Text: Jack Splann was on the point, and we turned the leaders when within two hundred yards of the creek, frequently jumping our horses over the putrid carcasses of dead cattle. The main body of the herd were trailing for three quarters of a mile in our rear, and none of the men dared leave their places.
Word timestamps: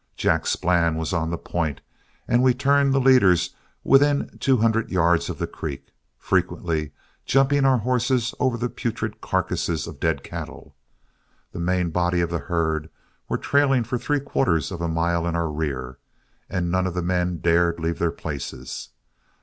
Jack 0.17 0.47
Splann 0.47 0.95
was 0.95 1.13
on 1.13 1.29
the 1.29 1.37
point, 1.37 1.79
and 2.27 2.41
we 2.41 2.55
turned 2.55 2.91
the 2.91 2.99
leaders 2.99 3.51
when 3.83 3.91
within 3.93 4.37
two 4.39 4.57
hundred 4.57 4.89
yards 4.89 5.29
of 5.29 5.37
the 5.37 5.45
creek, 5.45 5.93
frequently 6.17 6.91
jumping 7.23 7.65
our 7.65 7.77
horses 7.77 8.33
over 8.39 8.57
the 8.57 8.67
putrid 8.67 9.21
carcasses 9.21 9.85
of 9.85 9.99
dead 9.99 10.23
cattle. 10.23 10.75
The 11.51 11.59
main 11.59 11.91
body 11.91 12.19
of 12.21 12.31
the 12.31 12.39
herd 12.39 12.89
were 13.29 13.37
trailing 13.37 13.83
for 13.83 13.99
three 13.99 14.19
quarters 14.19 14.71
of 14.71 14.81
a 14.81 14.87
mile 14.87 15.27
in 15.27 15.35
our 15.35 15.51
rear, 15.51 15.99
and 16.49 16.71
none 16.71 16.87
of 16.87 16.95
the 16.95 17.03
men 17.03 17.37
dared 17.37 17.79
leave 17.79 17.99
their 17.99 18.09
places. 18.09 18.89